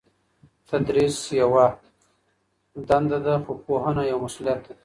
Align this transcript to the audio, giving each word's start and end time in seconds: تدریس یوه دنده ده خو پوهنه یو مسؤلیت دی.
تدریس 0.67 1.17
یوه 1.41 1.65
دنده 2.89 3.17
ده 3.25 3.33
خو 3.43 3.51
پوهنه 3.65 4.03
یو 4.11 4.17
مسؤلیت 4.25 4.59
دی. 4.65 4.73